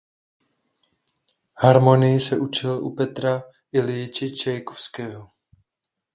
[1.61, 3.35] Harmonii se učil u Petra
[3.71, 5.23] Iljiče Čajkovského.